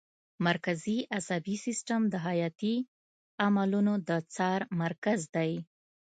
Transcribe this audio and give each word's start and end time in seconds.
مرکزي 0.47 0.97
عصبي 1.17 1.55
سیستم 1.65 2.01
د 2.13 2.15
حیاتي 2.25 2.75
عملونو 3.45 3.93
د 4.07 4.09
څار 4.35 4.59
مرکز 4.81 5.19
دی 5.35 5.51